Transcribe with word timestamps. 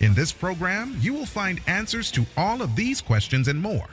In 0.00 0.14
this 0.14 0.32
program, 0.32 0.96
you 0.98 1.12
will 1.12 1.26
find 1.26 1.60
answers 1.66 2.10
to 2.12 2.24
all 2.34 2.62
of 2.62 2.74
these 2.74 3.02
questions 3.02 3.48
and 3.48 3.60
more. 3.60 3.86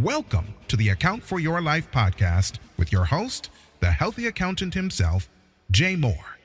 Welcome 0.00 0.54
to 0.68 0.78
the 0.78 0.88
Account 0.88 1.22
for 1.22 1.38
Your 1.38 1.60
Life 1.60 1.90
podcast 1.90 2.54
with 2.78 2.90
your 2.90 3.04
host, 3.04 3.50
the 3.80 3.90
healthy 3.90 4.28
accountant 4.28 4.72
himself, 4.72 5.28
Jay 5.70 5.94
Moore. 5.94 6.38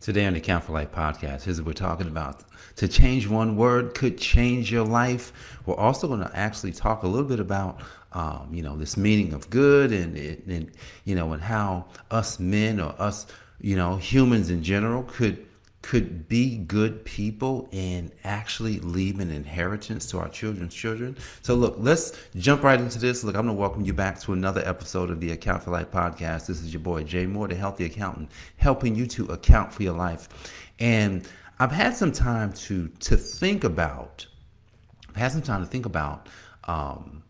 Today 0.00 0.26
on 0.26 0.32
the 0.32 0.40
Account 0.40 0.64
for 0.64 0.72
Life 0.72 0.90
podcast, 0.90 1.44
here's 1.44 1.60
what 1.60 1.68
we're 1.68 1.72
talking 1.74 2.08
about. 2.08 2.42
To 2.74 2.88
change 2.88 3.28
one 3.28 3.56
word 3.56 3.94
could 3.94 4.18
change 4.18 4.72
your 4.72 4.84
life. 4.84 5.32
We're 5.64 5.76
also 5.76 6.08
going 6.08 6.18
to 6.18 6.36
actually 6.36 6.72
talk 6.72 7.04
a 7.04 7.06
little 7.06 7.28
bit 7.28 7.38
about, 7.38 7.82
um, 8.14 8.48
you 8.50 8.64
know, 8.64 8.76
this 8.76 8.96
meaning 8.96 9.32
of 9.32 9.48
good 9.48 9.92
and, 9.92 10.16
and, 10.16 10.72
you 11.04 11.14
know, 11.14 11.34
and 11.34 11.40
how 11.40 11.86
us 12.10 12.40
men 12.40 12.80
or 12.80 12.96
us, 12.98 13.28
you 13.60 13.76
know, 13.76 13.94
humans 13.94 14.50
in 14.50 14.64
general 14.64 15.04
could 15.04 15.46
could 15.84 16.26
be 16.28 16.56
good 16.56 17.04
people 17.04 17.68
and 17.70 18.10
actually 18.24 18.80
leave 18.80 19.20
an 19.20 19.30
inheritance 19.30 20.06
to 20.06 20.18
our 20.18 20.30
children's 20.30 20.72
children. 20.72 21.14
So, 21.42 21.54
look, 21.54 21.76
let's 21.78 22.18
jump 22.36 22.62
right 22.62 22.80
into 22.80 22.98
this. 22.98 23.22
Look, 23.22 23.36
I'm 23.36 23.44
going 23.44 23.54
to 23.54 23.60
welcome 23.60 23.84
you 23.84 23.92
back 23.92 24.18
to 24.20 24.32
another 24.32 24.62
episode 24.64 25.10
of 25.10 25.20
the 25.20 25.32
Account 25.32 25.62
for 25.62 25.72
Life 25.72 25.90
podcast. 25.90 26.46
This 26.46 26.62
is 26.62 26.72
your 26.72 26.80
boy, 26.80 27.04
Jay 27.04 27.26
Moore, 27.26 27.48
the 27.48 27.54
healthy 27.54 27.84
accountant, 27.84 28.30
helping 28.56 28.94
you 28.94 29.06
to 29.08 29.26
account 29.26 29.74
for 29.74 29.82
your 29.82 29.92
life. 29.92 30.30
And 30.78 31.28
I've 31.58 31.70
had 31.70 31.94
some 31.94 32.12
time 32.12 32.54
to 32.54 32.88
to 32.88 33.18
think 33.18 33.62
about, 33.62 34.26
I've 35.10 35.16
had 35.16 35.32
some 35.32 35.42
time 35.42 35.60
to 35.60 35.66
think 35.66 35.84
about 35.84 36.30
um, 36.64 37.23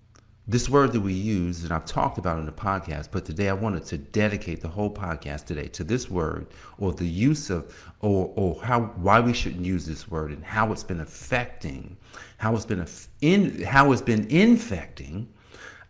this 0.46 0.68
word 0.68 0.92
that 0.92 1.00
we 1.00 1.14
use, 1.14 1.64
and 1.64 1.72
I've 1.72 1.86
talked 1.86 2.18
about 2.18 2.38
in 2.38 2.44
the 2.44 2.52
podcast, 2.52 3.08
but 3.10 3.24
today 3.24 3.48
I 3.48 3.54
wanted 3.54 3.86
to 3.86 3.96
dedicate 3.96 4.60
the 4.60 4.68
whole 4.68 4.92
podcast 4.92 5.46
today 5.46 5.68
to 5.68 5.84
this 5.84 6.10
word 6.10 6.48
or 6.78 6.92
the 6.92 7.06
use 7.06 7.48
of 7.48 7.74
or 8.00 8.30
or 8.36 8.60
how 8.62 8.82
why 8.96 9.20
we 9.20 9.32
shouldn't 9.32 9.64
use 9.64 9.86
this 9.86 10.08
word 10.08 10.32
and 10.32 10.44
how 10.44 10.70
it's 10.70 10.84
been 10.84 11.00
affecting, 11.00 11.96
how 12.36 12.54
it's 12.54 12.66
been 12.66 12.86
in 13.22 13.62
how 13.62 13.90
it's 13.92 14.02
been 14.02 14.26
infecting 14.28 15.32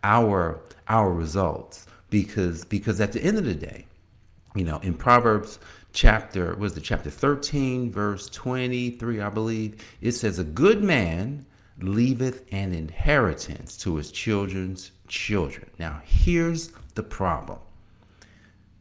our 0.03 0.61
our 0.87 1.11
results. 1.11 1.85
Because 2.09 2.63
because 2.63 3.01
at 3.01 3.11
the 3.11 3.21
end 3.21 3.37
of 3.37 3.43
the 3.43 3.55
day, 3.55 3.87
you 4.55 4.63
know, 4.63 4.77
in 4.77 4.93
Proverbs 4.93 5.59
chapter 5.91 6.55
was 6.55 6.75
the 6.75 6.81
chapter 6.81 7.09
13, 7.09 7.91
verse 7.91 8.29
23, 8.29 9.21
I 9.21 9.29
believe, 9.29 9.83
it 10.01 10.11
says, 10.11 10.39
A 10.39 10.43
good 10.43 10.83
man 10.83 11.45
leaveth 11.79 12.43
an 12.51 12.73
inheritance 12.73 13.77
to 13.77 13.95
his 13.95 14.11
children's 14.11 14.91
children. 15.07 15.69
Now, 15.77 16.01
here's 16.05 16.71
the 16.95 17.03
problem. 17.03 17.59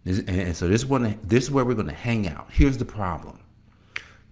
And 0.06 0.54
so 0.54 0.68
this 0.68 0.84
one, 0.84 1.18
this 1.22 1.44
is 1.44 1.50
where 1.50 1.64
we're 1.64 1.74
going 1.74 1.88
to 1.88 1.94
hang 1.94 2.28
out. 2.28 2.48
Here's 2.50 2.76
the 2.76 2.84
problem. 2.84 3.40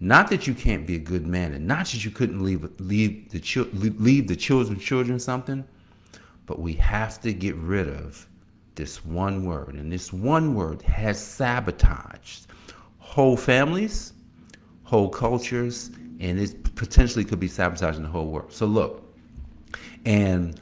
Not 0.00 0.28
that 0.30 0.46
you 0.46 0.54
can't 0.54 0.86
be 0.86 0.96
a 0.96 0.98
good 0.98 1.26
man, 1.26 1.54
and 1.54 1.66
not 1.66 1.86
that 1.86 2.04
you 2.04 2.10
couldn't 2.10 2.44
leave 2.44 2.68
leave 2.80 3.30
the 3.30 3.40
leave 3.72 4.26
the 4.26 4.36
children's 4.36 4.82
children 4.82 5.18
something, 5.20 5.64
but 6.44 6.58
we 6.58 6.74
have 6.74 7.20
to 7.22 7.32
get 7.32 7.54
rid 7.54 7.88
of 7.88 8.26
this 8.74 9.04
one 9.04 9.44
word, 9.44 9.74
and 9.74 9.92
this 9.92 10.12
one 10.12 10.54
word 10.54 10.82
has 10.82 11.24
sabotaged 11.24 12.48
whole 12.98 13.36
families, 13.36 14.12
whole 14.82 15.08
cultures, 15.08 15.90
and 16.20 16.38
it 16.38 16.74
potentially 16.74 17.24
could 17.24 17.40
be 17.40 17.48
sabotaging 17.48 18.02
the 18.02 18.08
whole 18.08 18.26
world. 18.26 18.52
So 18.52 18.66
look, 18.66 19.02
and 20.04 20.60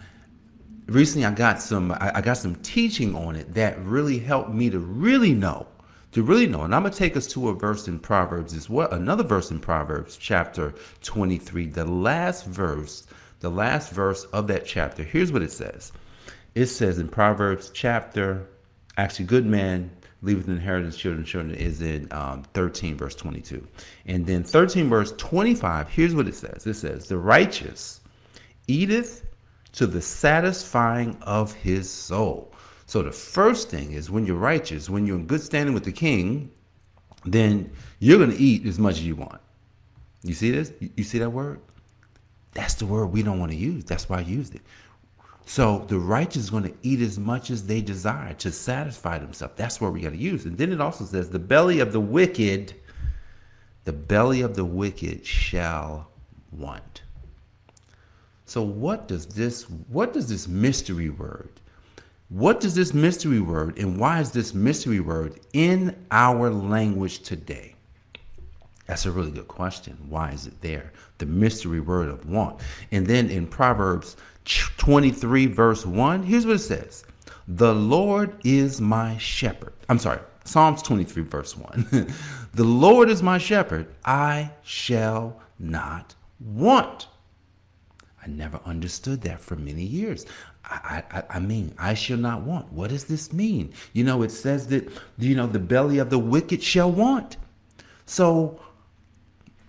recently 0.86 1.24
I 1.24 1.32
got 1.32 1.60
some 1.60 1.92
I 1.98 2.20
got 2.20 2.36
some 2.36 2.56
teaching 2.56 3.14
on 3.14 3.36
it 3.36 3.54
that 3.54 3.78
really 3.82 4.18
helped 4.18 4.50
me 4.50 4.70
to 4.70 4.78
really 4.78 5.32
know 5.32 5.66
to 6.12 6.22
really 6.22 6.46
know. 6.46 6.62
And 6.62 6.74
I'm 6.74 6.82
gonna 6.82 6.94
take 6.94 7.16
us 7.16 7.26
to 7.28 7.48
a 7.48 7.54
verse 7.54 7.86
in 7.88 7.98
Proverbs 7.98 8.54
as 8.54 8.68
well, 8.68 8.90
another 8.90 9.22
verse 9.22 9.50
in 9.50 9.60
Proverbs 9.60 10.16
chapter 10.16 10.74
23, 11.02 11.66
the 11.66 11.84
last 11.84 12.46
verse, 12.46 13.06
the 13.40 13.50
last 13.50 13.92
verse 13.92 14.24
of 14.24 14.46
that 14.48 14.66
chapter. 14.66 15.02
Here's 15.02 15.32
what 15.32 15.42
it 15.42 15.52
says. 15.52 15.92
It 16.54 16.66
says 16.66 16.98
in 16.98 17.08
Proverbs 17.08 17.70
chapter, 17.72 18.48
actually, 18.96 19.26
good 19.26 19.46
man 19.46 19.90
leaveth 20.22 20.46
an 20.46 20.54
inheritance 20.54 20.96
children 20.96 21.24
children 21.24 21.54
is 21.54 21.80
in 21.80 22.08
um, 22.10 22.42
13 22.54 22.96
verse 22.96 23.14
22 23.14 23.66
and 24.06 24.26
then 24.26 24.44
13 24.44 24.88
verse 24.88 25.12
25 25.12 25.88
here's 25.88 26.14
what 26.14 26.28
it 26.28 26.34
says. 26.34 26.66
It 26.66 26.74
says 26.74 27.06
the 27.06 27.18
righteous 27.18 28.00
eateth 28.66 29.26
to 29.72 29.86
the 29.86 30.02
satisfying 30.02 31.16
of 31.22 31.52
his 31.54 31.88
soul. 31.88 32.52
So 32.86 33.02
the 33.02 33.12
first 33.12 33.70
thing 33.70 33.92
is 33.92 34.10
when 34.10 34.26
you're 34.26 34.36
righteous 34.36 34.90
when 34.90 35.06
you're 35.06 35.16
in 35.16 35.26
good 35.26 35.42
standing 35.42 35.74
with 35.74 35.84
the 35.84 35.92
king 35.92 36.50
then 37.24 37.70
you're 37.98 38.18
going 38.18 38.30
to 38.30 38.38
eat 38.38 38.66
as 38.66 38.78
much 38.78 38.94
as 38.94 39.06
you 39.06 39.14
want. 39.14 39.40
You 40.22 40.34
see 40.34 40.50
this? 40.50 40.72
You 40.96 41.04
see 41.04 41.18
that 41.18 41.30
word? 41.30 41.60
That's 42.52 42.74
the 42.74 42.86
word 42.86 43.06
we 43.06 43.22
don't 43.22 43.38
want 43.38 43.52
to 43.52 43.58
use. 43.58 43.84
That's 43.84 44.08
why 44.08 44.18
i 44.18 44.22
used 44.22 44.54
it 44.54 44.62
so 45.50 45.84
the 45.88 45.98
righteous 45.98 46.44
is 46.44 46.50
going 46.50 46.62
to 46.62 46.74
eat 46.80 47.00
as 47.00 47.18
much 47.18 47.50
as 47.50 47.66
they 47.66 47.80
desire 47.80 48.34
to 48.34 48.52
satisfy 48.52 49.18
themselves. 49.18 49.54
That's 49.56 49.80
where 49.80 49.90
we 49.90 50.02
got 50.02 50.10
to 50.10 50.16
use. 50.16 50.44
And 50.44 50.56
then 50.56 50.72
it 50.72 50.80
also 50.80 51.04
says, 51.04 51.28
the 51.28 51.40
belly 51.40 51.80
of 51.80 51.92
the 51.92 51.98
wicked, 51.98 52.74
the 53.82 53.92
belly 53.92 54.42
of 54.42 54.54
the 54.54 54.64
wicked 54.64 55.26
shall 55.26 56.06
want. 56.52 57.02
So 58.44 58.62
what 58.62 59.08
does 59.08 59.26
this 59.26 59.68
what 59.68 60.12
does 60.12 60.28
this 60.28 60.46
mystery 60.46 61.10
word? 61.10 61.50
What 62.28 62.60
does 62.60 62.76
this 62.76 62.94
mystery 62.94 63.40
word 63.40 63.76
and 63.76 63.98
why 63.98 64.20
is 64.20 64.30
this 64.30 64.54
mystery 64.54 65.00
word 65.00 65.40
in 65.52 65.96
our 66.12 66.48
language 66.48 67.22
today? 67.22 67.74
That's 68.90 69.06
a 69.06 69.12
really 69.12 69.30
good 69.30 69.46
question. 69.46 69.96
Why 70.08 70.32
is 70.32 70.48
it 70.48 70.62
there? 70.62 70.92
The 71.18 71.26
mystery 71.26 71.78
word 71.78 72.08
of 72.08 72.28
want. 72.28 72.60
And 72.90 73.06
then 73.06 73.30
in 73.30 73.46
Proverbs 73.46 74.16
23, 74.78 75.46
verse 75.46 75.86
1, 75.86 76.24
here's 76.24 76.44
what 76.44 76.56
it 76.56 76.58
says 76.58 77.04
The 77.46 77.72
Lord 77.72 78.34
is 78.42 78.80
my 78.80 79.16
shepherd. 79.18 79.74
I'm 79.88 80.00
sorry, 80.00 80.18
Psalms 80.42 80.82
23, 80.82 81.22
verse 81.22 81.56
1. 81.56 82.12
the 82.54 82.64
Lord 82.64 83.08
is 83.08 83.22
my 83.22 83.38
shepherd, 83.38 83.86
I 84.04 84.50
shall 84.64 85.40
not 85.60 86.16
want. 86.40 87.06
I 88.20 88.26
never 88.26 88.58
understood 88.66 89.20
that 89.20 89.40
for 89.40 89.54
many 89.54 89.84
years. 89.84 90.26
I, 90.64 91.04
I, 91.12 91.22
I, 91.30 91.38
mean, 91.38 91.76
I 91.78 91.94
shall 91.94 92.18
not 92.18 92.42
want. 92.42 92.72
What 92.72 92.90
does 92.90 93.04
this 93.04 93.32
mean? 93.32 93.72
You 93.92 94.02
know, 94.02 94.22
it 94.22 94.32
says 94.32 94.66
that, 94.66 94.90
you 95.16 95.36
know, 95.36 95.46
the 95.46 95.60
belly 95.60 95.98
of 95.98 96.10
the 96.10 96.18
wicked 96.18 96.60
shall 96.60 96.90
want. 96.90 97.36
So 98.04 98.60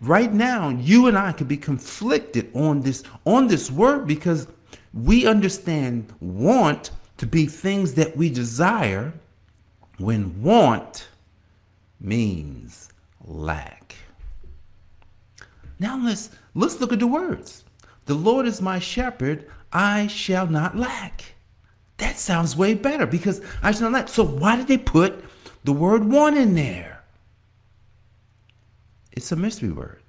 right 0.01 0.33
now, 0.33 0.69
you 0.69 1.07
and 1.07 1.17
I 1.17 1.31
could 1.31 1.47
be 1.47 1.57
conflicted 1.57 2.51
on 2.53 2.81
this 2.81 3.03
on 3.25 3.47
this 3.47 3.71
word 3.71 4.07
because 4.07 4.47
we 4.93 5.25
understand 5.25 6.11
want 6.19 6.91
to 7.17 7.25
be 7.25 7.45
things 7.45 7.93
that 7.93 8.17
we 8.17 8.29
desire 8.29 9.13
when 9.97 10.41
want 10.41 11.07
means 11.99 12.89
lack. 13.23 13.95
Now 15.79 15.97
let's 15.97 16.29
let's 16.53 16.79
look 16.81 16.91
at 16.91 16.99
the 16.99 17.07
words. 17.07 17.63
The 18.05 18.15
Lord 18.15 18.47
is 18.47 18.61
my 18.61 18.79
shepherd, 18.79 19.47
I 19.71 20.07
shall 20.07 20.47
not 20.47 20.75
lack. 20.75 21.35
That 21.97 22.17
sounds 22.17 22.57
way 22.57 22.73
better 22.73 23.05
because 23.05 23.41
I 23.61 23.71
shall 23.71 23.83
not 23.83 23.93
lack. 23.93 24.09
So 24.09 24.25
why 24.25 24.55
did 24.55 24.67
they 24.67 24.77
put 24.77 25.23
the 25.63 25.71
word 25.71 26.03
want 26.03 26.35
in 26.35 26.55
there? 26.55 27.03
It's 29.11 29.31
a 29.31 29.35
mystery 29.35 29.69
word. 29.69 30.00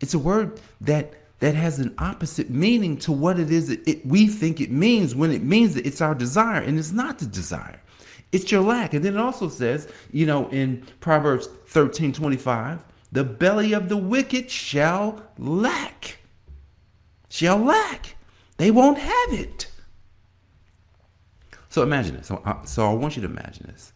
It's 0.00 0.14
a 0.14 0.18
word 0.18 0.60
that 0.80 1.14
that 1.38 1.54
has 1.54 1.78
an 1.78 1.94
opposite 1.98 2.48
meaning 2.48 2.96
to 2.96 3.12
what 3.12 3.38
it 3.38 3.50
is 3.50 3.68
that 3.68 3.86
it, 3.86 4.06
we 4.06 4.26
think 4.26 4.60
it 4.60 4.70
means 4.70 5.14
when 5.14 5.30
it 5.30 5.42
means 5.42 5.74
that 5.74 5.86
it's 5.86 6.00
our 6.00 6.14
desire 6.14 6.62
and 6.62 6.78
it's 6.78 6.92
not 6.92 7.18
the 7.18 7.26
desire. 7.26 7.82
It's 8.32 8.50
your 8.50 8.62
lack. 8.62 8.94
And 8.94 9.04
then 9.04 9.14
it 9.14 9.20
also 9.20 9.48
says, 9.48 9.88
you 10.12 10.26
know, 10.26 10.48
in 10.48 10.86
Proverbs 11.00 11.48
13 11.66 12.12
25, 12.12 12.84
the 13.12 13.24
belly 13.24 13.72
of 13.72 13.88
the 13.88 13.96
wicked 13.96 14.50
shall 14.50 15.22
lack. 15.38 16.18
Shall 17.28 17.58
lack. 17.58 18.16
They 18.56 18.70
won't 18.70 18.98
have 18.98 19.32
it. 19.32 19.70
So 21.68 21.82
imagine 21.82 22.16
this. 22.16 22.28
So, 22.28 22.40
uh, 22.44 22.64
so 22.64 22.90
I 22.90 22.94
want 22.94 23.16
you 23.16 23.22
to 23.22 23.28
imagine 23.28 23.66
this. 23.66 23.92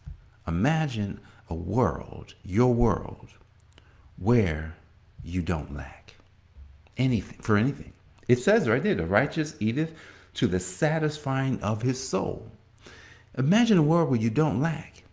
Imagine 0.47 1.19
a 1.49 1.55
world, 1.55 2.35
your 2.43 2.73
world, 2.73 3.29
where 4.17 4.75
you 5.23 5.41
don't 5.41 5.75
lack 5.75 6.15
anything 6.97 7.39
for 7.41 7.57
anything. 7.57 7.93
It 8.27 8.39
says 8.39 8.67
right 8.67 8.81
there, 8.81 8.95
the 8.95 9.05
righteous 9.05 9.55
eateth 9.59 9.93
to 10.35 10.47
the 10.47 10.59
satisfying 10.59 11.61
of 11.61 11.81
his 11.81 12.01
soul. 12.01 12.49
Imagine 13.37 13.77
a 13.77 13.83
world 13.83 14.09
where 14.09 14.19
you 14.19 14.29
don't 14.29 14.61
lack. 14.61 15.03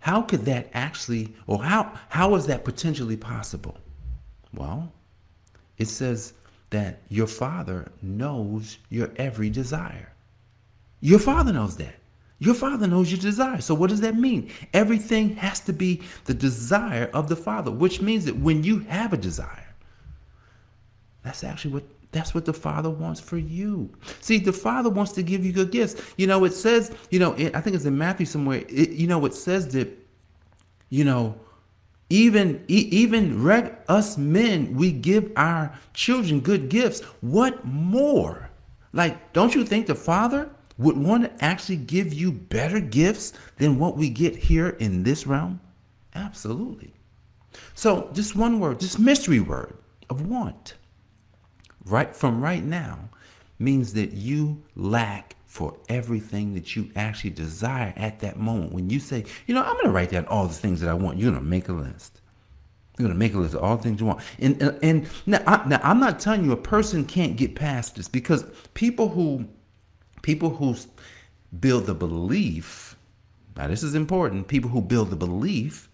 How 0.00 0.22
could 0.22 0.44
that 0.44 0.68
actually, 0.74 1.34
or 1.46 1.62
how, 1.62 1.92
how 2.10 2.34
is 2.34 2.46
that 2.46 2.64
potentially 2.64 3.16
possible? 3.16 3.78
Well, 4.52 4.92
it 5.78 5.88
says 5.88 6.34
that 6.70 7.00
your 7.08 7.26
father 7.26 7.90
knows 8.02 8.78
your 8.90 9.10
every 9.16 9.50
desire. 9.50 10.12
Your 11.00 11.18
father 11.18 11.52
knows 11.52 11.76
that. 11.78 11.96
Your 12.38 12.54
father 12.54 12.86
knows 12.86 13.10
your 13.10 13.20
desire. 13.20 13.60
So 13.60 13.74
what 13.74 13.90
does 13.90 14.00
that 14.00 14.16
mean? 14.16 14.50
Everything 14.72 15.36
has 15.36 15.60
to 15.60 15.72
be 15.72 16.02
the 16.24 16.34
desire 16.34 17.10
of 17.14 17.28
the 17.28 17.36
father, 17.36 17.70
which 17.70 18.00
means 18.00 18.24
that 18.24 18.36
when 18.36 18.64
you 18.64 18.80
have 18.80 19.12
a 19.12 19.16
desire, 19.16 19.74
that's 21.22 21.44
actually 21.44 21.72
what 21.72 21.84
that's 22.14 22.32
what 22.32 22.44
the 22.44 22.52
Father 22.52 22.88
wants 22.88 23.18
for 23.18 23.36
you. 23.36 23.90
See, 24.20 24.38
the 24.38 24.52
Father 24.52 24.88
wants 24.88 25.10
to 25.12 25.22
give 25.22 25.44
you 25.44 25.52
good 25.52 25.72
gifts. 25.72 26.00
You 26.16 26.28
know, 26.28 26.44
it 26.44 26.54
says, 26.54 26.94
you 27.10 27.18
know, 27.18 27.32
I 27.32 27.60
think 27.60 27.74
it's 27.74 27.86
in 27.86 27.98
Matthew 27.98 28.24
somewhere. 28.24 28.62
It, 28.68 28.90
you 28.90 29.08
know, 29.08 29.24
it 29.26 29.34
says 29.34 29.72
that, 29.72 29.88
you 30.90 31.02
know, 31.02 31.34
even 32.08 32.64
even 32.68 33.42
reg, 33.42 33.74
us 33.88 34.16
men, 34.16 34.76
we 34.76 34.92
give 34.92 35.32
our 35.36 35.76
children 35.92 36.38
good 36.38 36.68
gifts. 36.68 37.00
What 37.20 37.64
more? 37.64 38.48
Like, 38.92 39.32
don't 39.32 39.52
you 39.52 39.64
think 39.64 39.88
the 39.88 39.96
Father 39.96 40.48
would 40.76 40.96
want 40.96 41.24
to 41.24 41.44
actually 41.44 41.76
give 41.76 42.12
you 42.12 42.32
better 42.32 42.80
gifts 42.80 43.32
than 43.58 43.78
what 43.78 43.96
we 43.96 44.08
get 44.10 44.36
here 44.36 44.70
in 44.70 45.02
this 45.02 45.26
realm? 45.26 45.60
Absolutely. 46.14 46.92
So, 47.74 48.10
just 48.12 48.34
one 48.34 48.60
word, 48.60 48.80
this 48.80 48.98
mystery 48.98 49.40
word 49.40 49.76
of 50.10 50.26
want 50.26 50.74
right 51.84 52.14
from 52.14 52.42
right 52.42 52.64
now 52.64 53.10
means 53.58 53.92
that 53.94 54.12
you 54.12 54.62
lack 54.74 55.36
for 55.46 55.76
everything 55.88 56.54
that 56.54 56.74
you 56.74 56.90
actually 56.96 57.30
desire 57.30 57.92
at 57.96 58.18
that 58.20 58.36
moment. 58.36 58.72
When 58.72 58.90
you 58.90 58.98
say, 58.98 59.24
you 59.46 59.54
know, 59.54 59.62
I'm 59.62 59.74
going 59.74 59.84
to 59.84 59.92
write 59.92 60.10
down 60.10 60.26
all 60.26 60.48
the 60.48 60.54
things 60.54 60.80
that 60.80 60.90
I 60.90 60.94
want, 60.94 61.18
you're 61.18 61.30
going 61.30 61.42
to 61.42 61.48
make 61.48 61.68
a 61.68 61.72
list. 61.72 62.20
You're 62.98 63.06
going 63.06 63.14
to 63.14 63.18
make 63.18 63.34
a 63.34 63.38
list 63.38 63.54
of 63.54 63.62
all 63.62 63.76
the 63.76 63.82
things 63.82 64.00
you 64.00 64.06
want. 64.06 64.20
And, 64.40 64.60
and, 64.60 64.78
and 64.82 65.08
now, 65.26 65.42
I, 65.46 65.68
now, 65.68 65.80
I'm 65.82 66.00
not 66.00 66.18
telling 66.18 66.44
you 66.44 66.52
a 66.52 66.56
person 66.56 67.04
can't 67.04 67.36
get 67.36 67.54
past 67.54 67.96
this 67.96 68.08
because 68.08 68.44
people 68.74 69.10
who, 69.10 69.46
people 70.24 70.48
who 70.56 70.74
build 71.60 71.84
the 71.84 71.94
belief, 71.94 72.96
now 73.56 73.68
this 73.68 73.82
is 73.82 73.94
important, 73.94 74.48
people 74.48 74.70
who 74.70 74.80
build 74.80 75.10
the 75.10 75.16
belief, 75.16 75.90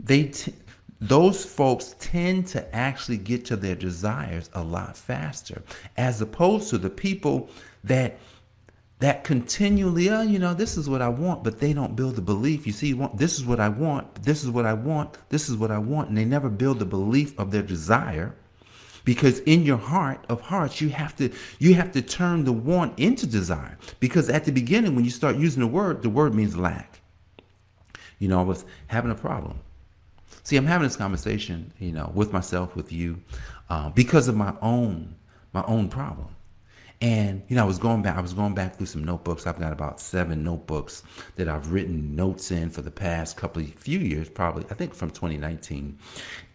they, 0.00 0.24
t- 0.24 0.52
those 1.00 1.44
folks 1.44 1.94
tend 2.00 2.48
to 2.48 2.74
actually 2.74 3.16
get 3.16 3.44
to 3.44 3.54
their 3.54 3.76
desires 3.76 4.50
a 4.52 4.62
lot 4.64 4.96
faster 4.96 5.62
as 5.96 6.20
opposed 6.20 6.70
to 6.70 6.78
the 6.78 6.90
people 6.90 7.48
that 7.84 8.18
that 8.98 9.22
continually 9.22 10.10
oh, 10.10 10.22
you 10.22 10.40
know 10.40 10.54
this 10.54 10.76
is 10.76 10.88
what 10.88 11.00
i 11.00 11.08
want 11.08 11.44
but 11.44 11.60
they 11.60 11.72
don't 11.72 11.94
build 11.94 12.16
the 12.16 12.20
belief 12.20 12.66
you 12.66 12.72
see 12.72 12.92
this 13.14 13.38
is 13.38 13.44
what 13.44 13.60
i 13.60 13.68
want 13.68 14.12
this 14.24 14.42
is 14.42 14.50
what 14.50 14.66
i 14.66 14.72
want 14.72 15.16
this 15.28 15.48
is 15.48 15.56
what 15.56 15.70
i 15.70 15.78
want 15.78 16.08
and 16.08 16.18
they 16.18 16.24
never 16.24 16.48
build 16.48 16.80
the 16.80 16.84
belief 16.84 17.38
of 17.38 17.52
their 17.52 17.62
desire 17.62 18.34
because 19.08 19.38
in 19.40 19.62
your 19.62 19.78
heart 19.78 20.22
of 20.28 20.38
hearts 20.38 20.82
you 20.82 20.90
have 20.90 21.16
to 21.16 21.30
you 21.58 21.72
have 21.72 21.90
to 21.90 22.02
turn 22.02 22.44
the 22.44 22.52
want 22.52 22.98
into 22.98 23.26
desire. 23.26 23.78
Because 24.00 24.28
at 24.28 24.44
the 24.44 24.52
beginning 24.52 24.94
when 24.94 25.06
you 25.06 25.10
start 25.10 25.36
using 25.36 25.62
the 25.62 25.66
word 25.66 26.02
the 26.02 26.10
word 26.10 26.34
means 26.34 26.58
lack. 26.58 27.00
You 28.18 28.28
know 28.28 28.38
i 28.38 28.42
was 28.42 28.66
having 28.88 29.10
a 29.10 29.14
problem. 29.14 29.60
See, 30.42 30.58
I'm 30.58 30.66
having 30.66 30.86
this 30.86 30.96
conversation, 30.96 31.72
you 31.78 31.90
know, 31.90 32.12
with 32.14 32.34
myself, 32.34 32.76
with 32.76 32.92
you, 32.92 33.22
uh, 33.70 33.88
because 33.88 34.28
of 34.28 34.36
my 34.36 34.52
own 34.60 35.14
my 35.54 35.64
own 35.64 35.88
problem. 35.88 36.28
And 37.00 37.42
you 37.46 37.54
know, 37.54 37.62
I 37.62 37.66
was 37.66 37.78
going 37.78 38.02
back. 38.02 38.16
I 38.16 38.20
was 38.20 38.32
going 38.32 38.54
back 38.54 38.76
through 38.76 38.86
some 38.86 39.04
notebooks. 39.04 39.46
I've 39.46 39.58
got 39.58 39.72
about 39.72 40.00
seven 40.00 40.42
notebooks 40.42 41.04
that 41.36 41.48
I've 41.48 41.72
written 41.72 42.16
notes 42.16 42.50
in 42.50 42.70
for 42.70 42.82
the 42.82 42.90
past 42.90 43.36
couple 43.36 43.62
of 43.62 43.72
few 43.74 44.00
years, 44.00 44.28
probably. 44.28 44.64
I 44.70 44.74
think 44.74 44.94
from 44.94 45.10
2019, 45.10 45.98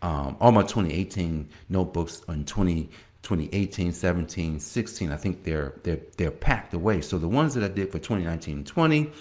um, 0.02 0.36
all 0.42 0.52
my 0.52 0.64
2018 0.64 1.50
notebooks 1.70 2.22
on 2.28 2.46
20. 2.46 2.90
2018, 3.24 3.94
17, 3.94 4.60
16, 4.60 5.12
I 5.14 5.16
think 5.16 5.46
they're 5.46 5.76
they're 5.84 6.02
they're 6.18 6.30
packed 6.30 6.74
away. 6.74 7.00
So 7.00 7.18
the 7.18 7.30
ones 7.30 7.54
that 7.54 7.64
I 7.64 7.70
did 7.70 7.90
for 7.90 7.98
2019, 7.98 8.66
20, 8.66 9.12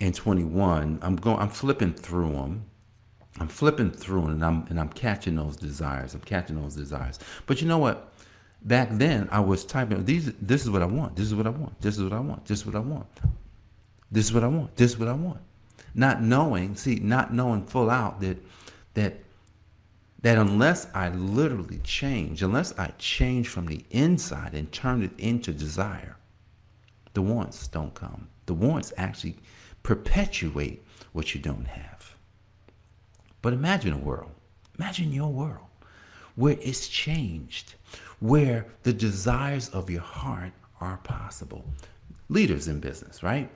and 0.00 0.14
21, 0.14 1.00
I'm 1.02 1.16
going 1.16 1.38
I'm 1.38 1.50
flipping 1.50 1.92
through 1.92 2.32
them 2.32 2.64
I'm 3.38 3.48
flipping 3.48 3.90
through 3.90 4.22
them 4.22 4.30
and 4.30 4.44
I'm 4.44 4.66
and 4.68 4.78
I'm 4.78 4.90
catching 4.90 5.36
those 5.36 5.56
desires. 5.56 6.14
I'm 6.14 6.20
catching 6.20 6.60
those 6.60 6.76
desires. 6.76 7.18
But 7.46 7.62
you 7.62 7.68
know 7.68 7.78
what? 7.78 8.11
Back 8.64 8.88
then 8.92 9.28
I 9.32 9.40
was 9.40 9.64
typing 9.64 10.04
these 10.04 10.32
this 10.34 10.62
is 10.62 10.70
what 10.70 10.82
I 10.82 10.86
want. 10.86 11.16
This 11.16 11.26
is 11.26 11.34
what 11.34 11.46
I 11.46 11.50
want. 11.50 11.80
This 11.80 11.96
is 11.96 12.02
what 12.02 12.12
I 12.12 12.20
want. 12.20 12.44
This 12.44 12.60
is 12.60 12.66
what 12.66 12.76
I 12.76 12.80
want. 12.80 13.08
This 14.10 14.26
is 14.26 14.32
what 14.32 14.44
I 14.44 14.48
want. 14.48 14.76
This 14.76 14.90
is 14.92 14.98
what 14.98 15.08
I 15.08 15.14
want. 15.14 15.40
Not 15.94 16.22
knowing, 16.22 16.76
see, 16.76 16.96
not 16.96 17.34
knowing 17.34 17.66
full 17.66 17.90
out 17.90 18.20
that 18.20 18.38
that 18.94 19.16
that 20.20 20.38
unless 20.38 20.86
I 20.94 21.08
literally 21.08 21.80
change, 21.82 22.42
unless 22.42 22.76
I 22.78 22.92
change 22.98 23.48
from 23.48 23.66
the 23.66 23.84
inside 23.90 24.54
and 24.54 24.70
turn 24.70 25.02
it 25.02 25.18
into 25.18 25.52
desire, 25.52 26.16
the 27.14 27.22
wants 27.22 27.66
don't 27.66 27.94
come. 27.94 28.28
The 28.46 28.54
wants 28.54 28.92
actually 28.96 29.36
perpetuate 29.82 30.84
what 31.12 31.34
you 31.34 31.40
don't 31.40 31.66
have. 31.66 32.14
But 33.42 33.52
imagine 33.52 33.92
a 33.92 33.98
world, 33.98 34.30
imagine 34.78 35.12
your 35.12 35.32
world 35.32 35.66
where 36.36 36.56
it's 36.60 36.88
changed, 36.88 37.74
where 38.22 38.66
the 38.84 38.92
desires 38.92 39.68
of 39.70 39.90
your 39.90 40.00
heart 40.00 40.52
are 40.80 40.98
possible. 40.98 41.64
Leaders 42.28 42.68
in 42.68 42.78
business, 42.78 43.22
right? 43.22 43.50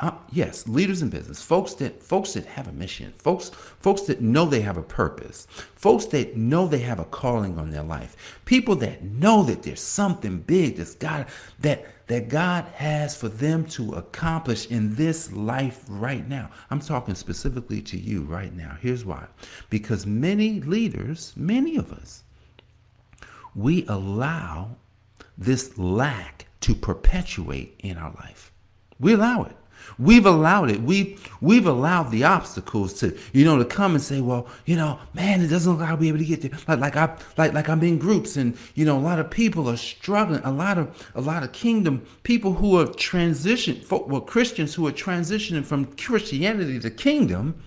Uh, 0.00 0.12
yes, 0.32 0.66
leaders 0.66 1.02
in 1.02 1.08
business, 1.08 1.40
folks 1.40 1.74
that 1.74 2.02
folks 2.02 2.32
that 2.32 2.44
have 2.46 2.66
a 2.66 2.72
mission, 2.72 3.12
folks 3.12 3.50
folks 3.50 4.02
that 4.02 4.20
know 4.20 4.44
they 4.44 4.60
have 4.60 4.76
a 4.76 4.82
purpose, 4.82 5.46
folks 5.76 6.06
that 6.06 6.36
know 6.36 6.66
they 6.66 6.80
have 6.80 6.98
a 6.98 7.04
calling 7.04 7.58
on 7.58 7.70
their 7.70 7.82
life, 7.82 8.40
people 8.44 8.74
that 8.74 9.04
know 9.04 9.44
that 9.44 9.62
there's 9.62 9.80
something 9.80 10.38
big 10.38 10.76
that's 10.76 10.96
God 10.96 11.26
that 11.60 11.84
that 12.08 12.28
God 12.28 12.64
has 12.74 13.16
for 13.16 13.28
them 13.28 13.64
to 13.66 13.92
accomplish 13.92 14.66
in 14.66 14.96
this 14.96 15.32
life 15.32 15.84
right 15.88 16.28
now. 16.28 16.50
I'm 16.70 16.80
talking 16.80 17.14
specifically 17.14 17.80
to 17.82 17.96
you 17.96 18.22
right 18.22 18.52
now. 18.52 18.76
Here's 18.80 19.04
why: 19.04 19.26
because 19.70 20.06
many 20.06 20.60
leaders, 20.60 21.32
many 21.36 21.76
of 21.76 21.92
us, 21.92 22.23
we 23.54 23.86
allow 23.86 24.76
this 25.36 25.76
lack 25.78 26.46
to 26.60 26.74
perpetuate 26.74 27.78
in 27.80 27.96
our 27.98 28.12
life. 28.12 28.52
We 28.98 29.14
allow 29.14 29.44
it. 29.44 29.56
We've 29.98 30.26
allowed 30.26 30.70
it. 30.70 30.82
We've 30.82 31.20
we've 31.40 31.66
allowed 31.66 32.10
the 32.10 32.24
obstacles 32.24 32.94
to, 33.00 33.16
you 33.32 33.44
know, 33.44 33.58
to 33.58 33.64
come 33.64 33.94
and 33.94 34.02
say, 34.02 34.20
well, 34.20 34.48
you 34.64 34.76
know, 34.76 34.98
man, 35.12 35.42
it 35.42 35.48
doesn't 35.48 35.70
look 35.70 35.80
like 35.80 35.90
I'll 35.90 35.96
be 35.96 36.08
able 36.08 36.18
to 36.18 36.24
get 36.24 36.42
there. 36.42 36.50
Like 36.66 36.80
like 36.80 36.96
I 36.96 37.16
like 37.36 37.52
like 37.52 37.68
I'm 37.68 37.82
in 37.82 37.98
groups 37.98 38.36
and 38.36 38.56
you 38.74 38.84
know, 38.84 38.98
a 38.98 39.00
lot 39.00 39.18
of 39.18 39.30
people 39.30 39.68
are 39.68 39.76
struggling. 39.76 40.40
A 40.42 40.50
lot 40.50 40.78
of 40.78 41.10
a 41.14 41.20
lot 41.20 41.42
of 41.42 41.52
kingdom 41.52 42.06
people 42.22 42.54
who 42.54 42.78
are 42.80 42.86
transitioned, 42.86 43.88
well, 44.08 44.20
Christians 44.20 44.74
who 44.74 44.86
are 44.86 44.92
transitioning 44.92 45.64
from 45.64 45.86
Christianity 45.96 46.80
to 46.80 46.90
kingdom. 46.90 47.62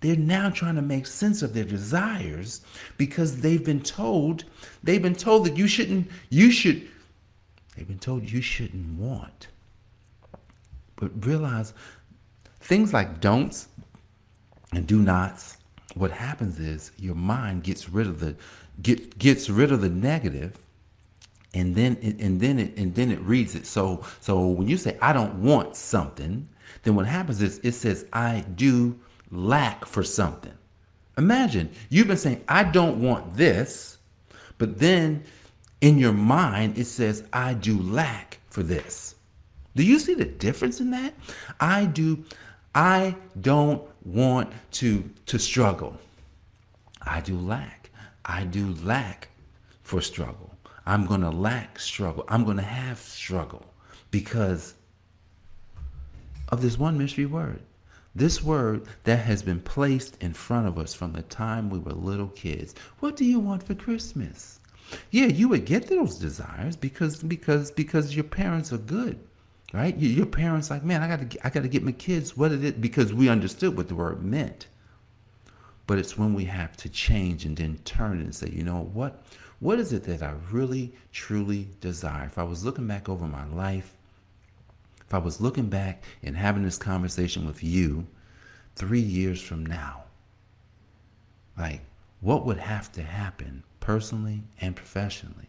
They're 0.00 0.16
now 0.16 0.50
trying 0.50 0.76
to 0.76 0.82
make 0.82 1.06
sense 1.06 1.42
of 1.42 1.52
their 1.52 1.64
desires 1.64 2.62
because 2.96 3.40
they've 3.40 3.64
been 3.64 3.82
told, 3.82 4.44
they've 4.82 5.02
been 5.02 5.14
told 5.14 5.44
that 5.46 5.56
you 5.56 5.68
shouldn't, 5.68 6.10
you 6.30 6.50
should, 6.50 6.88
they've 7.76 7.86
been 7.86 7.98
told 7.98 8.30
you 8.30 8.40
shouldn't 8.40 8.98
want. 8.98 9.48
But 10.96 11.24
realize 11.26 11.74
things 12.60 12.92
like 12.92 13.20
don'ts 13.20 13.68
and 14.72 14.86
do 14.86 15.00
nots, 15.00 15.58
what 15.94 16.12
happens 16.12 16.58
is 16.58 16.92
your 16.98 17.14
mind 17.14 17.64
gets 17.64 17.88
rid 17.88 18.06
of 18.06 18.20
the 18.20 18.36
get 18.80 19.18
gets 19.18 19.50
rid 19.50 19.72
of 19.72 19.80
the 19.80 19.88
negative 19.88 20.58
and 21.52 21.74
then 21.74 21.98
it, 22.00 22.20
and 22.20 22.40
then 22.40 22.58
it 22.58 22.76
and 22.76 22.94
then 22.94 23.10
it 23.10 23.20
reads 23.20 23.54
it. 23.54 23.66
So 23.66 24.04
so 24.20 24.46
when 24.46 24.68
you 24.68 24.76
say 24.76 24.96
I 25.02 25.12
don't 25.12 25.42
want 25.42 25.76
something, 25.76 26.48
then 26.82 26.94
what 26.94 27.06
happens 27.06 27.42
is 27.42 27.58
it 27.64 27.72
says 27.72 28.06
I 28.12 28.44
do 28.54 28.98
lack 29.30 29.84
for 29.86 30.02
something. 30.02 30.54
Imagine 31.16 31.70
you've 31.88 32.08
been 32.08 32.16
saying 32.16 32.44
I 32.48 32.64
don't 32.64 33.02
want 33.02 33.36
this, 33.36 33.98
but 34.58 34.78
then 34.78 35.24
in 35.80 35.98
your 35.98 36.12
mind 36.12 36.78
it 36.78 36.86
says 36.86 37.24
I 37.32 37.54
do 37.54 37.78
lack 37.80 38.38
for 38.48 38.62
this. 38.62 39.14
Do 39.76 39.84
you 39.84 39.98
see 39.98 40.14
the 40.14 40.24
difference 40.24 40.80
in 40.80 40.90
that? 40.90 41.14
I 41.58 41.84
do. 41.84 42.24
I 42.74 43.16
don't 43.40 43.82
want 44.04 44.52
to 44.72 45.10
to 45.26 45.38
struggle. 45.38 45.98
I 47.02 47.20
do 47.20 47.36
lack. 47.36 47.90
I 48.24 48.44
do 48.44 48.74
lack 48.82 49.28
for 49.82 50.00
struggle. 50.00 50.54
I'm 50.86 51.06
going 51.06 51.20
to 51.20 51.30
lack 51.30 51.78
struggle. 51.78 52.24
I'm 52.28 52.44
going 52.44 52.56
to 52.56 52.62
have 52.62 52.98
struggle 52.98 53.64
because 54.10 54.74
of 56.48 56.62
this 56.62 56.78
one 56.78 56.98
mystery 56.98 57.26
word. 57.26 57.60
This 58.14 58.42
word 58.42 58.86
that 59.04 59.18
has 59.18 59.42
been 59.42 59.60
placed 59.60 60.20
in 60.20 60.34
front 60.34 60.66
of 60.66 60.78
us 60.78 60.94
from 60.94 61.12
the 61.12 61.22
time 61.22 61.70
we 61.70 61.78
were 61.78 61.92
little 61.92 62.28
kids. 62.28 62.74
What 62.98 63.16
do 63.16 63.24
you 63.24 63.38
want 63.38 63.62
for 63.62 63.74
Christmas? 63.74 64.58
Yeah, 65.12 65.26
you 65.26 65.48
would 65.48 65.64
get 65.64 65.86
those 65.86 66.18
desires 66.18 66.74
because 66.74 67.22
because 67.22 67.70
because 67.70 68.16
your 68.16 68.24
parents 68.24 68.72
are 68.72 68.78
good, 68.78 69.20
right? 69.72 69.96
Your, 69.96 70.26
parents 70.26 70.70
like, 70.70 70.82
man, 70.82 71.02
I 71.02 71.08
got 71.08 71.30
to 71.30 71.46
I 71.46 71.50
got 71.50 71.62
to 71.62 71.68
get 71.68 71.84
my 71.84 71.92
kids 71.92 72.36
what 72.36 72.50
it 72.50 72.80
because 72.80 73.14
we 73.14 73.28
understood 73.28 73.76
what 73.76 73.86
the 73.86 73.94
word 73.94 74.24
meant. 74.24 74.66
But 75.86 75.98
it's 75.98 76.18
when 76.18 76.34
we 76.34 76.44
have 76.46 76.76
to 76.78 76.88
change 76.88 77.44
and 77.44 77.56
then 77.56 77.78
turn 77.84 78.20
and 78.20 78.34
say, 78.34 78.48
you 78.48 78.64
know 78.64 78.90
what? 78.92 79.24
What 79.60 79.78
is 79.78 79.92
it 79.92 80.04
that 80.04 80.22
I 80.22 80.34
really 80.50 80.94
truly 81.12 81.68
desire? 81.80 82.26
If 82.26 82.38
I 82.38 82.44
was 82.44 82.64
looking 82.64 82.86
back 82.86 83.08
over 83.08 83.26
my 83.26 83.46
life, 83.46 83.94
if 85.10 85.14
I 85.14 85.18
was 85.18 85.40
looking 85.40 85.66
back 85.66 86.04
and 86.22 86.36
having 86.36 86.62
this 86.62 86.78
conversation 86.78 87.44
with 87.44 87.64
you 87.64 88.06
three 88.76 89.00
years 89.00 89.42
from 89.42 89.66
now, 89.66 90.04
like 91.58 91.80
what 92.20 92.46
would 92.46 92.58
have 92.58 92.92
to 92.92 93.02
happen 93.02 93.64
personally 93.80 94.44
and 94.60 94.76
professionally? 94.76 95.48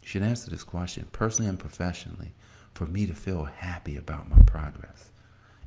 You 0.00 0.08
should 0.08 0.22
answer 0.22 0.50
this 0.50 0.64
question 0.64 1.06
personally 1.12 1.50
and 1.50 1.58
professionally 1.58 2.32
for 2.72 2.86
me 2.86 3.04
to 3.04 3.12
feel 3.12 3.44
happy 3.44 3.98
about 3.98 4.30
my 4.30 4.38
progress. 4.46 5.10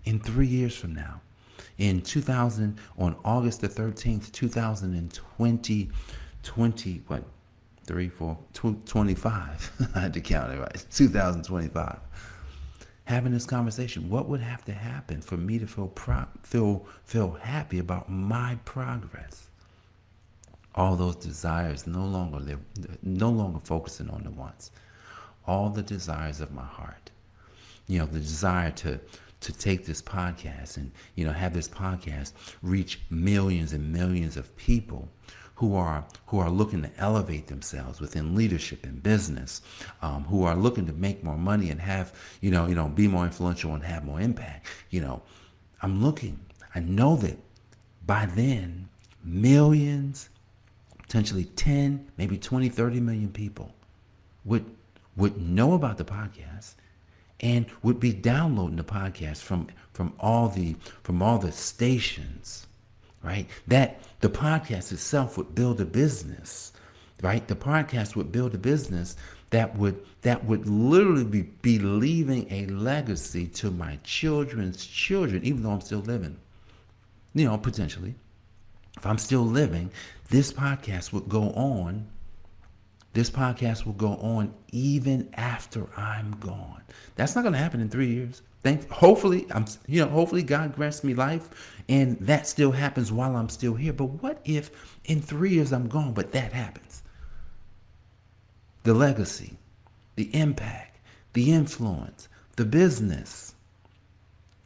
In 0.03 0.19
three 0.19 0.47
years 0.47 0.75
from 0.75 0.95
now, 0.95 1.21
in 1.77 2.01
2000, 2.01 2.79
on 2.97 3.17
August 3.23 3.61
the 3.61 3.69
13th, 3.69 4.31
2020, 4.31 5.89
20, 6.41 7.03
what, 7.05 7.23
three, 7.85 8.09
four, 8.09 8.39
25. 8.53 9.91
I 9.95 9.99
had 9.99 10.13
to 10.15 10.21
count 10.21 10.53
it 10.53 10.59
right. 10.59 10.85
2025. 10.89 11.99
Having 13.07 13.33
this 13.33 13.45
conversation, 13.45 14.09
what 14.09 14.27
would 14.29 14.41
have 14.41 14.63
to 14.65 14.73
happen 14.73 15.21
for 15.21 15.37
me 15.37 15.59
to 15.59 15.67
feel 15.67 15.87
pro- 15.87 16.27
feel 16.43 16.85
feel 17.05 17.31
happy 17.41 17.79
about 17.79 18.09
my 18.09 18.57
progress? 18.65 19.47
all 20.77 20.95
those 20.95 21.15
desires 21.15 21.87
no 21.87 22.05
longer 22.05 22.39
live, 22.39 22.59
no 23.01 23.29
longer 23.29 23.59
focusing 23.59 24.09
on 24.09 24.23
the 24.23 24.29
wants 24.29 24.71
all 25.47 25.69
the 25.69 25.81
desires 25.81 26.39
of 26.39 26.51
my 26.53 26.63
heart 26.63 27.09
you 27.87 27.97
know 27.97 28.05
the 28.05 28.19
desire 28.19 28.69
to 28.71 28.99
to 29.39 29.53
take 29.53 29.85
this 29.85 30.01
podcast 30.01 30.77
and 30.77 30.91
you 31.15 31.25
know 31.25 31.31
have 31.31 31.53
this 31.53 31.67
podcast 31.67 32.33
reach 32.61 32.99
millions 33.09 33.73
and 33.73 33.91
millions 33.91 34.37
of 34.37 34.55
people 34.57 35.09
who 35.57 35.75
are 35.75 36.05
who 36.27 36.39
are 36.39 36.49
looking 36.49 36.81
to 36.81 36.89
elevate 36.97 37.47
themselves 37.47 37.99
within 37.99 38.35
leadership 38.35 38.83
and 38.83 39.03
business, 39.03 39.61
um, 40.01 40.23
who 40.25 40.43
are 40.43 40.55
looking 40.55 40.87
to 40.87 40.93
make 40.93 41.23
more 41.23 41.37
money 41.37 41.69
and 41.69 41.81
have 41.81 42.13
you 42.41 42.49
know 42.49 42.65
you 42.67 42.75
know 42.75 42.87
be 42.87 43.07
more 43.07 43.25
influential 43.25 43.73
and 43.73 43.83
have 43.83 44.03
more 44.03 44.21
impact. 44.21 44.65
You 44.89 45.01
know, 45.01 45.21
I'm 45.81 46.01
looking. 46.01 46.39
I 46.73 46.79
know 46.79 47.15
that 47.17 47.37
by 48.05 48.25
then 48.25 48.89
millions 49.23 50.29
potentially 51.07 51.45
10, 51.45 52.11
maybe 52.17 52.37
20, 52.37 52.67
30 52.67 52.99
million 52.99 53.31
people 53.31 53.73
would 54.43 54.65
would 55.15 55.41
know 55.41 55.73
about 55.73 55.97
the 55.97 56.05
podcast 56.05 56.75
and 57.39 57.65
would 57.81 57.99
be 57.99 58.13
downloading 58.13 58.77
the 58.77 58.83
podcast 58.83 59.37
from 59.37 59.67
from 59.93 60.13
all 60.19 60.49
the 60.49 60.75
from 61.01 61.21
all 61.21 61.39
the 61.39 61.51
stations, 61.51 62.66
right? 63.27 63.47
That 63.67 63.99
the 64.21 64.29
podcast 64.29 64.93
itself 64.93 65.37
would 65.37 65.53
build 65.53 65.81
a 65.81 65.85
business, 65.85 66.71
right? 67.21 67.45
The 67.45 67.57
podcast 67.57 68.15
would 68.15 68.31
build 68.31 68.55
a 68.55 68.57
business 68.57 69.17
that 69.49 69.77
would 69.77 70.03
that 70.21 70.45
would 70.45 70.67
literally 70.67 71.25
be, 71.25 71.41
be 71.41 71.77
leaving 71.77 72.47
a 72.49 72.65
legacy 72.67 73.47
to 73.47 73.69
my 73.69 73.99
children's 74.03 74.85
children, 74.85 75.43
even 75.43 75.61
though 75.61 75.71
I'm 75.71 75.81
still 75.81 75.99
living. 75.99 76.37
You 77.33 77.45
know, 77.45 77.57
potentially 77.57 78.15
if 78.95 79.05
I'm 79.05 79.17
still 79.17 79.43
living, 79.45 79.91
this 80.29 80.53
podcast 80.53 81.11
would 81.11 81.27
go 81.27 81.51
on. 81.51 82.07
This 83.13 83.29
podcast 83.29 83.85
will 83.85 83.93
go 83.93 84.15
on 84.17 84.53
even 84.71 85.29
after 85.33 85.87
I'm 85.97 86.31
gone. 86.39 86.81
That's 87.15 87.35
not 87.35 87.41
going 87.41 87.53
to 87.53 87.59
happen 87.59 87.81
in 87.81 87.89
three 87.89 88.13
years. 88.13 88.41
Thank, 88.67 88.89
hopefully, 88.89 89.47
I'm, 89.49 89.65
you 89.87 90.03
know, 90.03 90.09
hopefully 90.09 90.43
God 90.43 90.75
grants 90.75 91.01
me 91.01 91.13
life, 91.13 91.79
and 91.87 92.19
that 92.19 92.47
still 92.47 92.73
happens 92.73 93.13
while 93.13 93.37
I'm 93.37 93.47
still 93.47 93.75
here. 93.75 93.93
But 93.93 94.21
what 94.21 94.41
if 94.43 94.69
in 95.05 95.21
three 95.21 95.51
years 95.51 95.71
I'm 95.71 95.87
gone, 95.87 96.11
but 96.11 96.33
that 96.33 96.51
happens? 96.51 97.01
The 98.83 98.93
legacy, 98.93 99.57
the 100.17 100.35
impact, 100.35 100.99
the 101.31 101.53
influence, 101.53 102.27
the 102.57 102.65
business 102.65 103.55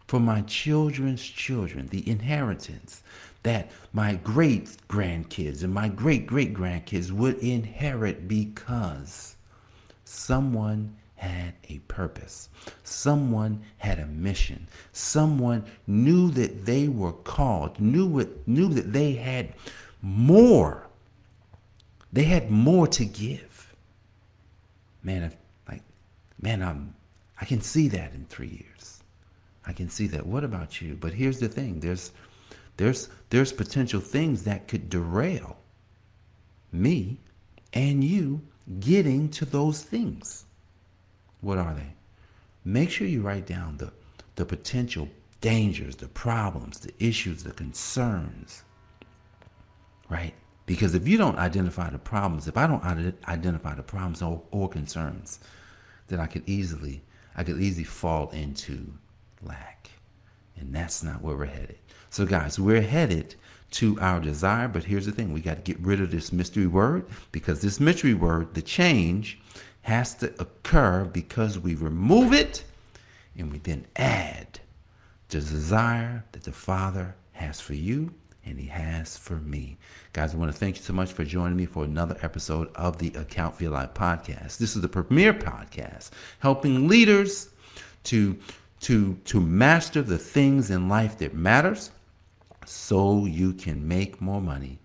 for 0.07 0.19
my 0.19 0.41
children's 0.41 1.21
children, 1.21 1.85
the 1.89 2.09
inheritance, 2.09 3.03
that 3.43 3.69
my 3.93 4.15
great 4.15 4.77
grandkids 4.89 5.63
and 5.63 5.71
my 5.71 5.89
great 5.89 6.25
great 6.25 6.55
grandkids 6.55 7.11
would 7.11 7.37
inherit 7.37 8.27
because 8.27 9.35
someone 10.05 10.95
had 11.21 11.53
a 11.69 11.77
purpose. 11.87 12.49
Someone 12.83 13.61
had 13.77 13.99
a 13.99 14.07
mission. 14.07 14.67
Someone 14.91 15.63
knew 15.85 16.31
that 16.31 16.65
they 16.65 16.87
were 16.87 17.11
called, 17.11 17.79
knew 17.79 18.07
what, 18.07 18.47
knew 18.47 18.67
that 18.69 18.91
they 18.91 19.13
had 19.13 19.53
more. 20.01 20.87
They 22.11 22.23
had 22.23 22.49
more 22.49 22.87
to 22.87 23.05
give. 23.05 23.75
Man, 25.03 25.21
if, 25.21 25.37
like, 25.67 25.83
man, 26.41 26.63
I'm, 26.63 26.95
I 27.39 27.45
can 27.45 27.61
see 27.61 27.87
that 27.89 28.13
in 28.13 28.25
three 28.25 28.47
years. 28.47 29.03
I 29.67 29.73
can 29.73 29.89
see 29.91 30.07
that. 30.07 30.25
What 30.25 30.43
about 30.43 30.81
you? 30.81 30.95
But 30.95 31.13
here's 31.13 31.39
the 31.39 31.47
thing: 31.47 31.81
there's 31.81 32.11
there's 32.77 33.09
there's 33.29 33.53
potential 33.53 34.01
things 34.01 34.43
that 34.45 34.67
could 34.67 34.89
derail 34.89 35.57
me 36.71 37.19
and 37.73 38.03
you 38.03 38.41
getting 38.79 39.29
to 39.29 39.45
those 39.45 39.83
things. 39.83 40.45
What 41.41 41.57
are 41.57 41.73
they? 41.73 41.93
Make 42.63 42.89
sure 42.89 43.07
you 43.07 43.21
write 43.21 43.45
down 43.45 43.77
the 43.77 43.91
the 44.35 44.45
potential 44.45 45.09
dangers, 45.41 45.97
the 45.97 46.07
problems, 46.07 46.79
the 46.79 46.93
issues, 46.99 47.43
the 47.43 47.51
concerns. 47.51 48.63
Right? 50.09 50.33
Because 50.65 50.95
if 50.95 51.07
you 51.07 51.17
don't 51.17 51.37
identify 51.37 51.89
the 51.89 51.99
problems, 51.99 52.47
if 52.47 52.55
I 52.55 52.67
don't 52.67 52.83
identify 53.27 53.75
the 53.75 53.83
problems 53.83 54.21
or, 54.21 54.41
or 54.51 54.69
concerns, 54.69 55.39
then 56.07 56.19
I 56.19 56.27
could 56.27 56.47
easily 56.47 57.01
I 57.35 57.43
could 57.43 57.59
easily 57.59 57.83
fall 57.83 58.29
into 58.29 58.93
lack. 59.41 59.89
And 60.57 60.73
that's 60.73 61.01
not 61.01 61.21
where 61.21 61.35
we're 61.35 61.45
headed. 61.45 61.77
So, 62.09 62.25
guys, 62.25 62.59
we're 62.59 62.81
headed 62.81 63.35
to 63.71 63.99
our 64.01 64.19
desire, 64.19 64.67
but 64.67 64.83
here's 64.83 65.05
the 65.05 65.11
thing 65.11 65.31
we 65.31 65.39
got 65.39 65.55
to 65.55 65.61
get 65.61 65.79
rid 65.79 66.01
of 66.01 66.11
this 66.11 66.33
mystery 66.33 66.67
word 66.67 67.05
because 67.31 67.61
this 67.61 67.79
mystery 67.79 68.13
word, 68.13 68.53
the 68.53 68.61
change, 68.61 69.39
has 69.83 70.13
to 70.15 70.33
occur 70.39 71.05
because 71.05 71.57
we 71.57 71.75
remove 71.75 72.33
it 72.33 72.63
and 73.37 73.51
we 73.51 73.57
then 73.57 73.85
add 73.95 74.59
the 75.29 75.39
desire 75.39 76.25
that 76.31 76.43
the 76.43 76.51
Father 76.51 77.15
has 77.33 77.59
for 77.61 77.73
you 77.73 78.13
and 78.45 78.59
He 78.59 78.67
has 78.67 79.17
for 79.17 79.35
me. 79.35 79.77
Guys, 80.13 80.33
I 80.33 80.37
want 80.37 80.51
to 80.51 80.57
thank 80.57 80.77
you 80.77 80.83
so 80.83 80.93
much 80.93 81.13
for 81.13 81.23
joining 81.23 81.57
me 81.57 81.65
for 81.65 81.83
another 81.83 82.17
episode 82.21 82.69
of 82.75 82.97
the 82.97 83.13
Account 83.15 83.55
for 83.55 83.63
Your 83.63 83.71
Life 83.71 83.93
podcast. 83.93 84.57
This 84.57 84.75
is 84.75 84.81
the 84.81 84.89
premier 84.89 85.33
podcast 85.33 86.09
helping 86.39 86.87
leaders 86.87 87.49
to 88.05 88.37
to 88.81 89.15
to 89.25 89.39
master 89.39 90.01
the 90.01 90.17
things 90.17 90.71
in 90.71 90.89
life 90.89 91.17
that 91.19 91.35
matters 91.35 91.91
so 92.65 93.25
you 93.25 93.53
can 93.53 93.87
make 93.87 94.21
more 94.21 94.41
money, 94.41 94.79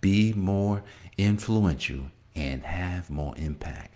be 0.00 0.32
more 0.32 0.82
influential, 1.18 2.10
and 2.34 2.62
have 2.64 3.10
more 3.10 3.34
impact. 3.36 3.95